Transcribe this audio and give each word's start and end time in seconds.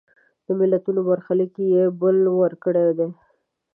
د 0.45 0.47
ملتونو 0.59 0.99
برخلیک 1.09 1.53
یې 1.73 1.83
بل 1.99 2.17
وړ 2.35 2.51
کړی 2.63 2.87
دی. 2.97 3.09